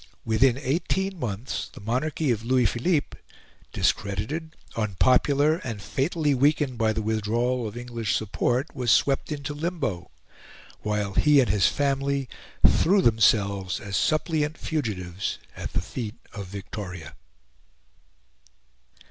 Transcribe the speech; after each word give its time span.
Within 0.25 0.57
eighteen 0.57 1.19
months 1.19 1.69
the 1.71 1.79
monarchy 1.79 2.31
of 2.31 2.43
Louis 2.43 2.65
Philippe, 2.65 3.19
discredited, 3.71 4.55
unpopular, 4.75 5.57
and 5.57 5.79
fatally 5.79 6.33
weakened 6.33 6.79
by 6.79 6.91
the 6.91 7.03
withdrawal 7.03 7.67
of 7.67 7.77
English 7.77 8.15
support, 8.15 8.75
was 8.75 8.89
swept 8.89 9.31
into 9.31 9.53
limbo, 9.53 10.09
while 10.79 11.13
he 11.13 11.39
and 11.39 11.49
his 11.51 11.67
family 11.67 12.27
threw 12.67 13.03
themselves 13.03 13.79
as 13.79 13.95
suppliant 13.95 14.57
fugitives 14.57 15.37
at 15.55 15.73
the 15.73 15.81
feet 15.81 16.15
of 16.33 16.47
Victoria. 16.47 17.13